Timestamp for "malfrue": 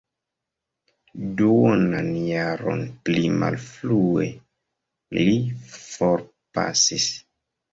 3.43-4.27